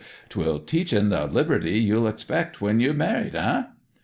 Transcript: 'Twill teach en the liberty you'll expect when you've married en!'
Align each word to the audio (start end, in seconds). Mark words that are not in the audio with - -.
'Twill 0.29 0.57
teach 0.57 0.93
en 0.93 1.09
the 1.09 1.27
liberty 1.27 1.77
you'll 1.79 2.07
expect 2.07 2.59
when 2.59 2.79
you've 2.79 2.97
married 2.97 3.35
en!' 3.35 3.67